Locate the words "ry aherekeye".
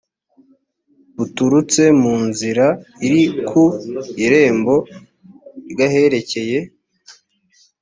5.71-6.59